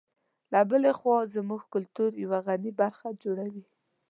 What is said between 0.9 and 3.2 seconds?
خوا زموږ کلتور یوه غني برخه